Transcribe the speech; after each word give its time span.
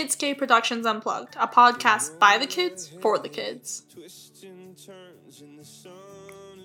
Kidscape 0.00 0.38
Productions 0.38 0.86
Unplugged, 0.86 1.36
a 1.38 1.46
podcast 1.46 2.18
by 2.18 2.38
the 2.38 2.46
kids 2.46 2.88
for 3.02 3.18
the 3.18 3.28
kids. 3.28 3.82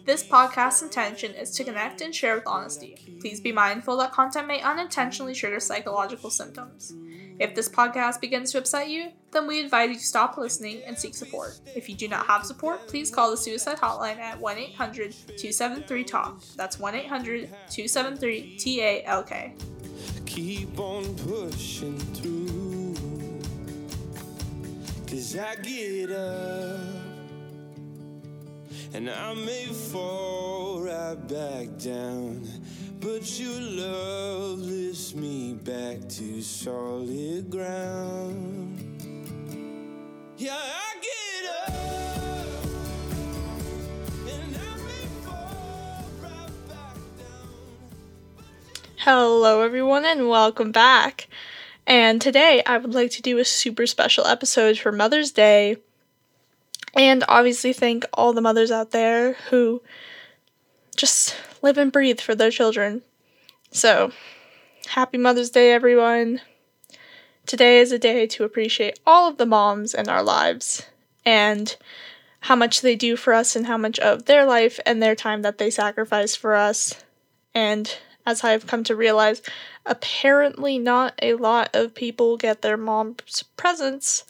This 0.05 0.23
podcast's 0.23 0.81
intention 0.81 1.33
is 1.33 1.51
to 1.51 1.65
connect 1.65 1.99
and 1.99 2.15
share 2.15 2.35
with 2.35 2.47
honesty. 2.47 3.17
Please 3.19 3.41
be 3.41 3.51
mindful 3.51 3.97
that 3.97 4.13
content 4.13 4.47
may 4.47 4.61
unintentionally 4.61 5.33
trigger 5.33 5.59
psychological 5.59 6.29
symptoms. 6.29 6.93
If 7.37 7.55
this 7.55 7.67
podcast 7.67 8.21
begins 8.21 8.53
to 8.53 8.59
upset 8.59 8.87
you, 8.87 9.11
then 9.31 9.47
we 9.47 9.59
advise 9.59 9.89
you 9.89 9.95
to 9.95 10.05
stop 10.05 10.37
listening 10.37 10.83
and 10.85 10.97
seek 10.97 11.13
support. 11.13 11.59
If 11.75 11.89
you 11.89 11.95
do 11.95 12.07
not 12.07 12.27
have 12.27 12.45
support, 12.45 12.87
please 12.87 13.11
call 13.11 13.31
the 13.31 13.35
suicide 13.35 13.79
hotline 13.79 14.17
at 14.17 14.39
1 14.39 14.57
800 14.57 15.11
273 15.11 16.03
TALK. 16.05 16.41
That's 16.55 16.79
1 16.79 16.95
800 16.95 17.49
273 17.69 18.57
T 18.57 18.81
A 18.81 19.03
L 19.03 19.23
K. 19.23 19.53
keep 20.25 20.79
on 20.79 21.13
pushing 21.15 21.99
through. 21.99 22.44
Cause 25.15 25.37
I 25.37 25.55
get 25.61 26.11
up 26.11 26.77
and 28.93 29.09
I 29.09 29.33
may 29.33 29.63
fall 29.67 30.81
right 30.81 31.15
back 31.29 31.77
down. 31.77 32.45
But 32.99 33.39
your 33.39 33.61
love 33.61 34.59
lifts 34.59 35.15
me 35.15 35.53
back 35.53 36.09
to 36.09 36.41
solid 36.41 37.49
ground. 37.49 38.77
Yeah, 40.37 40.57
I 40.57 40.95
get 40.99 41.45
up. 41.49 41.85
Hello, 48.97 49.61
everyone, 49.61 50.03
and 50.03 50.27
welcome 50.27 50.73
back. 50.73 51.29
And 51.87 52.21
today 52.21 52.63
I 52.65 52.77
would 52.77 52.93
like 52.93 53.11
to 53.11 53.21
do 53.21 53.37
a 53.37 53.45
super 53.45 53.85
special 53.85 54.25
episode 54.25 54.77
for 54.77 54.91
Mother's 54.91 55.31
Day. 55.31 55.77
And 56.95 57.23
obviously, 57.27 57.73
thank 57.73 58.05
all 58.13 58.33
the 58.33 58.41
mothers 58.41 58.71
out 58.71 58.91
there 58.91 59.33
who 59.49 59.81
just 60.95 61.35
live 61.61 61.77
and 61.77 61.91
breathe 61.91 62.21
for 62.21 62.33
their 62.33 62.51
children. 62.51 63.01
So, 63.71 64.11
happy 64.87 65.17
Mother's 65.17 65.49
Day, 65.49 65.73
everyone. 65.73 66.41
Today 67.45 67.79
is 67.79 67.91
a 67.91 67.99
day 67.99 68.25
to 68.27 68.43
appreciate 68.43 68.99
all 69.05 69.29
of 69.29 69.37
the 69.37 69.45
moms 69.45 69.93
in 69.93 70.09
our 70.09 70.23
lives 70.23 70.83
and 71.25 71.75
how 72.41 72.55
much 72.55 72.81
they 72.81 72.95
do 72.95 73.15
for 73.15 73.33
us 73.33 73.55
and 73.55 73.67
how 73.67 73.77
much 73.77 73.99
of 73.99 74.25
their 74.25 74.45
life 74.45 74.79
and 74.85 75.01
their 75.01 75.15
time 75.15 75.41
that 75.41 75.57
they 75.57 75.69
sacrifice 75.69 76.35
for 76.35 76.55
us. 76.55 77.03
And 77.53 77.97
as 78.25 78.43
I've 78.43 78.67
come 78.67 78.83
to 78.85 78.95
realize, 78.95 79.41
apparently 79.85 80.79
not 80.79 81.13
a 81.21 81.35
lot 81.35 81.69
of 81.75 81.93
people 81.93 82.37
get 82.37 82.61
their 82.61 82.77
mom's 82.77 83.43
presents 83.55 84.23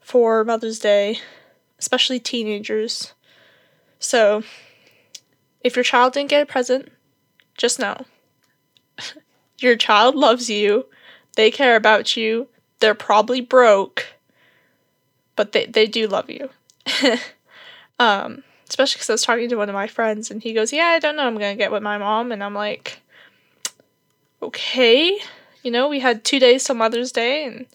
for 0.00 0.44
Mother's 0.44 0.78
Day, 0.78 1.18
especially 1.78 2.20
teenagers. 2.20 3.14
So, 3.98 4.44
if 5.62 5.74
your 5.74 5.82
child 5.82 6.12
didn't 6.12 6.30
get 6.30 6.42
a 6.42 6.46
present, 6.46 6.90
just 7.56 7.78
know 7.78 7.96
your 9.58 9.76
child 9.76 10.14
loves 10.14 10.48
you, 10.48 10.86
they 11.34 11.50
care 11.50 11.76
about 11.76 12.16
you, 12.16 12.48
they're 12.78 12.94
probably 12.94 13.40
broke, 13.40 14.06
but 15.34 15.52
they, 15.52 15.66
they 15.66 15.86
do 15.86 16.06
love 16.06 16.30
you. 16.30 16.50
um, 17.98 18.44
especially 18.68 18.98
because 18.98 19.10
I 19.10 19.14
was 19.14 19.22
talking 19.22 19.48
to 19.48 19.56
one 19.56 19.68
of 19.68 19.74
my 19.74 19.86
friends 19.86 20.30
and 20.30 20.42
he 20.42 20.52
goes, 20.52 20.72
Yeah, 20.72 20.86
I 20.86 20.98
don't 20.98 21.16
know, 21.16 21.26
I'm 21.26 21.34
gonna 21.34 21.56
get 21.56 21.72
with 21.72 21.82
my 21.82 21.98
mom. 21.98 22.32
And 22.32 22.44
I'm 22.44 22.54
like, 22.54 23.00
Okay. 24.42 25.18
You 25.62 25.70
know, 25.70 25.88
we 25.88 26.00
had 26.00 26.24
two 26.24 26.38
days 26.38 26.64
till 26.64 26.76
Mother's 26.76 27.12
Day 27.12 27.44
and 27.44 27.66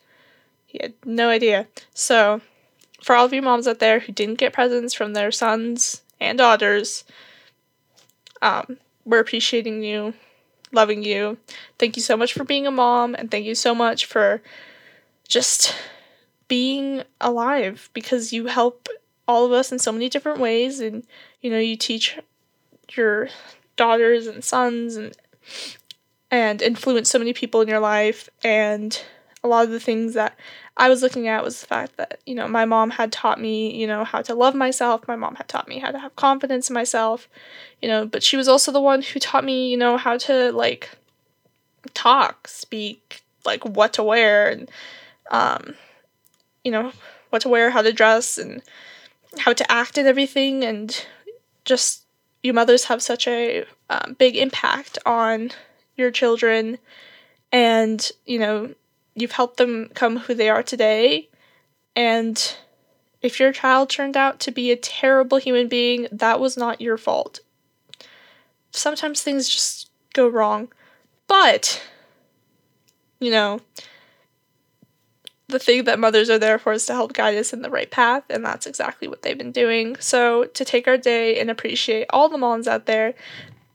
he 0.66 0.80
had 0.82 0.94
no 1.06 1.30
idea. 1.30 1.68
So, 1.94 2.42
for 3.02 3.16
all 3.16 3.26
of 3.26 3.34
you 3.34 3.42
moms 3.42 3.68
out 3.68 3.80
there 3.80 4.00
who 4.00 4.14
didn't 4.14 4.38
get 4.38 4.54
presents 4.54 4.94
from 4.94 5.14
their 5.14 5.32
sons 5.32 6.02
and 6.20 6.38
daughters, 6.38 7.04
um, 8.42 8.78
we're 9.04 9.20
appreciating 9.20 9.84
you, 9.84 10.14
loving 10.72 11.04
you. 11.04 11.38
Thank 11.80 11.96
you 11.98 12.02
so 12.02 12.16
much 12.16 12.34
for 12.34 12.44
being 12.44 12.68
a 12.68 12.72
mom, 12.72 13.16
and 13.16 13.30
thank 13.30 13.46
you 13.46 13.56
so 13.56 13.76
much 13.76 14.06
for 14.06 14.42
just 15.28 15.76
being 16.48 17.04
alive 17.20 17.90
because 17.94 18.32
you 18.32 18.46
help 18.46 18.88
all 19.28 19.46
of 19.46 19.52
us 19.52 19.72
in 19.72 19.80
so 19.80 19.92
many 19.92 20.10
different 20.10 20.40
ways, 20.40 20.80
and 20.80 21.04
you 21.42 21.50
know, 21.50 21.60
you 21.60 21.76
teach 21.76 22.20
your 22.94 23.30
daughters 23.76 24.28
and 24.28 24.44
sons 24.44 24.96
and 24.96 25.16
and 26.32 26.62
influence 26.62 27.10
so 27.10 27.20
many 27.20 27.34
people 27.34 27.62
in 27.62 27.68
your 27.68 27.80
life 27.80 28.30
and 28.44 29.04
a 29.44 29.48
lot 29.48 29.66
of 29.66 29.72
the 29.72 29.80
things 29.80 30.14
that 30.14 30.38
I 30.78 30.88
was 30.88 31.02
looking 31.02 31.28
at 31.28 31.44
was 31.44 31.60
the 31.60 31.68
fact 31.68 31.98
that, 31.98 32.22
you 32.26 32.36
know, 32.36 32.48
my 32.48 32.64
mom 32.66 32.92
had 32.92 33.12
taught 33.12 33.40
me, 33.40 33.76
you 33.76 33.86
know, 33.86 34.04
how 34.04 34.22
to 34.22 34.34
love 34.36 34.56
myself. 34.56 35.08
My 35.08 35.16
mom 35.16 35.36
had 35.36 35.48
taught 35.48 35.68
me 35.68 35.80
how 35.80 35.92
to 35.92 36.00
have 36.00 36.16
confidence 36.16 36.70
in 36.70 36.74
myself, 36.74 37.28
you 37.82 37.88
know, 37.88 38.06
but 38.06 38.24
she 38.24 38.38
was 38.38 38.48
also 38.48 38.72
the 38.72 38.82
one 38.82 39.02
who 39.02 39.20
taught 39.20 39.44
me, 39.44 39.70
you 39.70 39.78
know, 39.78 39.98
how 39.98 40.18
to 40.20 40.52
like 40.52 40.92
talk, 41.94 42.48
speak, 42.48 43.22
like 43.46 43.66
what 43.66 43.94
to 43.94 44.04
wear 44.04 44.50
and 44.50 44.70
um 45.32 45.76
you 46.64 46.72
know, 46.72 46.92
what 47.32 47.42
to 47.42 47.50
wear, 47.50 47.72
how 47.72 47.82
to 47.82 47.92
dress 47.92 48.38
and 48.38 48.62
how 49.40 49.54
to 49.54 49.72
act 49.72 49.98
and 49.98 50.08
everything 50.08 50.64
and 50.64 51.06
just 51.66 52.04
you 52.44 52.54
mothers 52.54 52.86
have 52.86 53.02
such 53.02 53.28
a 53.28 53.66
um, 53.90 54.16
big 54.18 54.36
impact 54.36 55.00
on 55.06 55.52
your 56.02 56.12
children 56.12 56.78
and, 57.52 58.12
you 58.26 58.40
know, 58.40 58.74
you've 59.16 59.32
helped 59.32 59.58
them 59.58 59.90
come 59.94 60.18
who 60.18 60.34
they 60.34 60.50
are 60.50 60.64
today. 60.64 61.30
And 61.96 62.56
if 63.22 63.40
your 63.40 63.52
child 63.52 63.90
turned 63.90 64.18
out 64.18 64.40
to 64.42 64.52
be 64.52 64.72
a 64.72 64.76
terrible 64.76 65.38
human 65.38 65.68
being, 65.68 66.08
that 66.12 66.40
was 66.40 66.58
not 66.58 66.82
your 66.82 66.98
fault. 66.98 67.40
Sometimes 68.72 69.22
things 69.22 69.50
just 69.50 69.90
go 70.14 70.28
wrong. 70.28 70.70
But, 71.28 71.82
you 73.20 73.32
know, 73.32 73.62
the 75.48 75.60
thing 75.60 75.84
that 75.84 76.00
mothers 76.00 76.30
are 76.30 76.40
there 76.40 76.58
for 76.58 76.74
is 76.74 76.86
to 76.88 76.94
help 76.94 77.14
guide 77.14 77.38
us 77.38 77.54
in 77.54 77.62
the 77.62 77.70
right 77.70 77.92
path, 77.92 78.24
and 78.30 78.44
that's 78.44 78.66
exactly 78.66 79.08
what 79.08 79.22
they've 79.22 79.38
been 79.38 79.52
doing. 79.52 79.96
So, 80.00 80.46
to 80.46 80.66
take 80.66 80.88
our 80.88 80.98
day 80.98 81.40
and 81.40 81.50
appreciate 81.50 82.08
all 82.10 82.30
the 82.30 82.38
moms 82.38 82.68
out 82.68 82.86
there, 82.86 83.14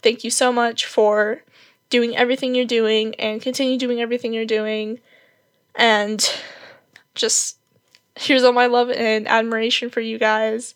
thank 0.03 0.25
you 0.25 0.31
so 0.31 0.53
much 0.53 0.87
for 0.87 1.43
doing 1.91 2.16
everything 2.16 2.54
you're 2.54 2.64
doing 2.64 3.14
and 3.16 3.41
continue 3.41 3.78
doing 3.78 4.00
everything 4.00 4.32
you're 4.32 4.44
doing. 4.44 5.00
And 5.74 6.28
just 7.14 7.58
here's 8.16 8.42
all 8.42 8.52
my 8.52 8.66
love 8.66 8.91
and 8.91 9.28
admiration 9.28 9.91
for 9.91 10.00
you 10.00 10.19
guys. 10.19 10.75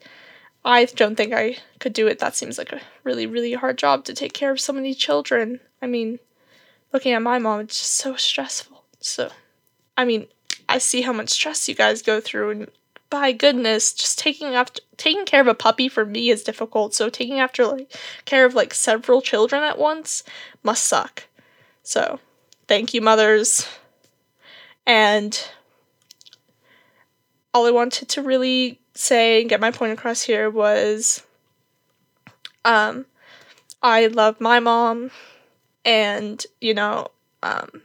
I 0.65 0.84
don't 0.84 1.16
think 1.16 1.32
I 1.32 1.56
could 1.78 1.94
do 1.94 2.06
it. 2.06 2.19
That 2.19 2.37
seems 2.37 2.59
like 2.59 2.72
a 2.72 2.82
really, 3.03 3.26
really 3.26 3.54
hard 3.54 3.78
job 3.78 4.04
to 4.04 4.15
take 4.15 4.34
care 4.34 4.50
of 4.50 4.60
so 4.60 4.72
many 4.72 4.94
children. 4.94 5.60
I 5.81 5.87
mean, 5.87 6.19
looking 6.93 7.12
at 7.12 7.22
my 7.22 7.38
mom, 7.38 7.60
it's 7.60 7.78
just 7.78 7.94
so 7.94 8.16
stressful. 8.16 8.84
So, 9.00 9.31
I 9.97 10.04
mean, 10.04 10.26
I 10.69 10.78
see 10.78 11.00
how 11.00 11.15
much 11.15 11.31
stress 11.31 11.69
you 11.69 11.75
guys 11.75 12.03
go 12.03 12.20
through, 12.20 12.50
and 12.50 12.69
by 13.10 13.32
goodness, 13.32 13.93
just 13.93 14.19
taking 14.19 14.54
after 14.54 14.81
taking 14.97 15.25
care 15.25 15.41
of 15.41 15.48
a 15.48 15.54
puppy 15.54 15.88
for 15.88 16.06
me 16.06 16.31
is 16.31 16.44
difficult. 16.44 16.94
So 16.94 17.10
taking 17.10 17.41
after 17.41 17.66
like 17.66 17.93
care 18.25 18.44
of 18.44 18.54
like 18.54 18.72
several 18.72 19.21
children 19.21 19.62
at 19.62 19.78
once 19.78 20.22
must 20.62 20.87
suck. 20.87 21.25
So, 21.82 22.20
thank 22.69 22.94
you, 22.94 23.00
mothers. 23.00 23.66
And 24.87 25.38
all 27.53 27.66
I 27.66 27.70
wanted 27.70 28.09
to 28.10 28.22
really 28.22 28.81
say 28.94 29.41
and 29.41 29.50
get 29.50 29.60
my 29.60 29.70
point 29.70 29.93
across 29.93 30.22
here 30.22 30.49
was 30.49 31.22
um 32.65 33.06
I 33.82 34.06
love 34.06 34.41
my 34.41 34.60
mom 34.60 35.10
and 35.84 36.44
you 36.60 36.75
know 36.75 37.09
um 37.43 37.82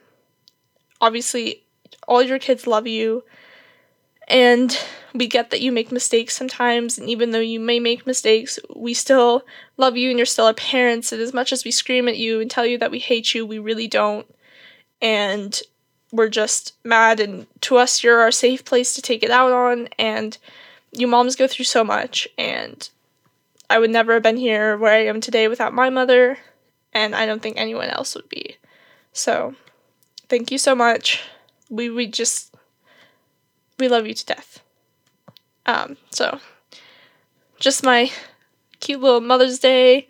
obviously 1.00 1.64
all 2.08 2.22
your 2.22 2.40
kids 2.40 2.68
love 2.68 2.86
you 2.88 3.24
and 4.28 4.78
we 5.14 5.28
get 5.28 5.50
that 5.50 5.62
you 5.62 5.72
make 5.72 5.92
mistakes 5.92 6.36
sometimes 6.36 6.98
and 6.98 7.10
even 7.10 7.32
though 7.32 7.40
you 7.40 7.60
may 7.60 7.80
make 7.80 8.06
mistakes 8.06 8.60
we 8.76 8.94
still 8.94 9.44
love 9.78 9.96
you 9.96 10.10
and 10.10 10.20
you're 10.20 10.26
still 10.26 10.46
our 10.46 10.54
parents 10.54 11.12
and 11.12 11.22
as 11.22 11.34
much 11.34 11.54
as 11.54 11.64
we 11.64 11.72
scream 11.72 12.08
at 12.08 12.18
you 12.18 12.42
and 12.42 12.50
tell 12.50 12.66
you 12.66 12.78
that 12.78 12.92
we 12.92 13.00
hate 13.00 13.34
you 13.34 13.46
we 13.46 13.60
really 13.60 13.88
don't 13.88 14.28
and 15.02 15.62
we're 16.12 16.30
just 16.30 16.74
mad 16.84 17.20
and 17.20 17.46
to 17.62 17.78
us 17.78 18.04
you're 18.04 18.20
our 18.20 18.32
safe 18.32 18.66
place 18.66 18.94
to 18.94 19.02
take 19.02 19.24
it 19.24 19.32
out 19.32 19.52
on 19.52 19.88
and 19.98 20.38
you 20.92 21.08
moms 21.08 21.36
go 21.36 21.48
through 21.48 21.66
so 21.66 21.84
much 21.84 22.28
and 22.38 22.90
I 23.70 23.80
would 23.80 23.90
never 23.90 24.14
have 24.14 24.24
been 24.24 24.38
here 24.38 24.78
where 24.78 24.94
I 24.94 25.06
am 25.06 25.22
today 25.22 25.48
without 25.48 25.74
my 25.74 25.90
mother 25.90 26.38
and 26.94 27.16
I 27.16 27.26
don't 27.26 27.42
think 27.42 27.58
anyone 27.58 27.90
else 27.90 28.16
would 28.16 28.30
be. 28.30 28.58
So, 29.12 29.56
thank 30.30 30.52
you 30.52 30.58
so 30.58 30.76
much. 30.76 31.24
We 31.70 31.90
we 31.90 32.08
just 32.08 32.55
we 33.80 33.88
love 33.88 34.06
you 34.08 34.14
to 34.14 34.26
death. 34.26 34.62
Um 35.66 35.98
so 36.12 36.40
just 37.60 37.84
my 37.84 38.12
cute 38.80 39.02
little 39.02 39.22
Mother's 39.22 39.60
Day 39.60 40.08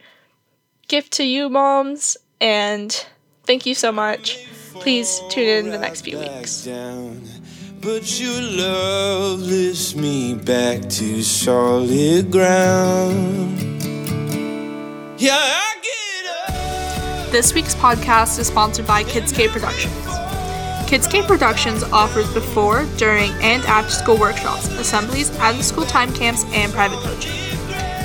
gift 0.88 1.14
to 1.14 1.24
you 1.24 1.50
moms 1.50 2.18
and 2.42 3.06
thank 3.46 3.66
you 3.66 3.74
so 3.76 3.92
much. 3.92 4.48
Please 4.82 5.22
tune 5.30 5.66
in 5.66 5.72
the 5.72 5.78
next 5.80 6.02
few 6.02 6.20
weeks. 6.20 6.66
Down, 6.66 7.22
But 7.82 8.20
your 8.20 8.42
love 8.42 9.40
lifts 9.40 9.96
me 9.96 10.36
back 10.36 10.82
to 10.90 11.24
solid 11.24 12.30
ground. 12.32 13.62
Yeah, 15.18 15.38
I 15.38 15.76
get 15.82 16.56
up. 17.26 17.32
This 17.32 17.54
week's 17.54 17.74
podcast 17.76 18.38
is 18.38 18.48
sponsored 18.48 18.86
by 18.86 19.04
Kidscape 19.06 19.50
Productions. 19.50 20.25
Kidscape 20.86 21.26
Productions 21.26 21.84
offers 21.84 22.32
before, 22.34 22.86
during, 22.98 23.32
and 23.42 23.64
after 23.66 23.92
school 23.92 24.18
workshops, 24.18 24.68
assemblies, 24.68 25.36
out 25.40 25.56
of 25.56 25.64
school 25.64 25.86
time 25.86 26.14
camps, 26.14 26.46
and 26.54 26.72
private 26.72 27.00
coaching. 27.00 27.32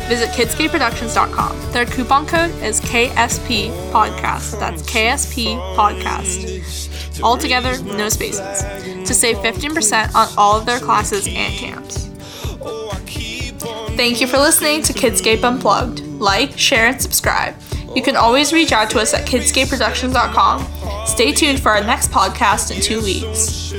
Visit 0.08 0.30
kidscapeproductions.com. 0.30 1.72
Their 1.72 1.86
coupon 1.86 2.26
code 2.26 2.50
is 2.62 2.80
KSP 2.80 3.70
Podcast. 3.92 4.58
That's 4.58 4.82
KSP 4.82 5.56
Podcast. 5.76 7.22
All 7.22 7.36
together, 7.36 7.80
no 7.82 8.08
spaces. 8.08 8.62
To 9.06 9.14
save 9.14 9.36
15% 9.36 10.14
on 10.14 10.28
all 10.36 10.58
of 10.58 10.66
their 10.66 10.80
classes 10.80 11.26
and 11.28 11.54
camps. 11.54 12.06
Thank 13.96 14.20
you 14.20 14.26
for 14.26 14.38
listening 14.38 14.82
to 14.84 14.92
Kidscape 14.94 15.44
Unplugged. 15.44 16.00
Like, 16.18 16.58
share, 16.58 16.86
and 16.86 17.00
subscribe. 17.00 17.54
You 17.94 18.02
can 18.02 18.16
always 18.16 18.52
reach 18.52 18.72
out 18.72 18.88
to 18.90 19.00
us 19.00 19.12
at 19.12 19.28
kidscapeproductions.com. 19.28 20.79
Stay 21.10 21.32
tuned 21.32 21.60
for 21.60 21.70
our 21.70 21.82
next 21.82 22.10
podcast 22.12 22.74
in 22.74 22.80
two 22.80 23.02
weeks. 23.02 23.72